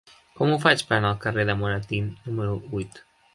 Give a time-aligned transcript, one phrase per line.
[0.37, 2.99] Com ho faig per anar al carrer de Moratín número vuit?